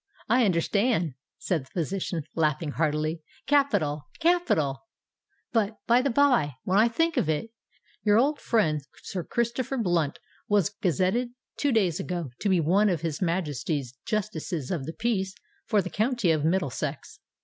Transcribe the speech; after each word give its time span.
"I 0.27 0.45
understand," 0.45 1.13
said 1.37 1.61
the 1.63 1.69
physician, 1.81 2.23
laughing 2.33 2.71
heartily. 2.71 3.21
"Capital! 3.45 4.07
capital! 4.19 4.87
But, 5.53 5.77
by 5.85 6.01
the 6.01 6.09
bye,—when 6.09 6.79
I 6.79 6.87
think 6.87 7.17
of 7.17 7.29
it—your 7.29 8.17
old 8.17 8.39
friend 8.39 8.81
Sir 9.03 9.23
Christopher 9.23 9.77
Blunt 9.77 10.17
was 10.47 10.71
gazetted 10.71 11.33
two 11.55 11.71
days 11.71 11.99
ago 11.99 12.31
to 12.39 12.49
be 12.49 12.59
one 12.59 12.89
of 12.89 13.01
his 13.01 13.21
Majesty's 13.21 13.93
Justices 14.07 14.71
of 14.71 14.85
the 14.87 14.93
Peace 14.93 15.35
for 15.67 15.83
the 15.83 15.91
County 15.91 16.31
of 16.31 16.43
Middlesex. 16.43 17.19